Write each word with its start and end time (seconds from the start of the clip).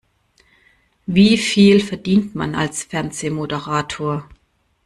Wie 1.05 1.37
viel 1.37 1.79
verdient 1.79 2.33
man 2.33 2.55
als 2.55 2.85
Fernsehmoderator? 2.85 4.27